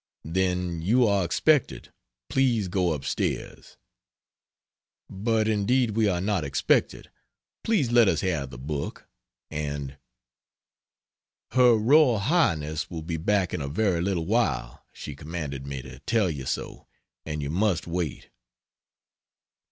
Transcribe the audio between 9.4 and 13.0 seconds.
and" "Her Royal Highness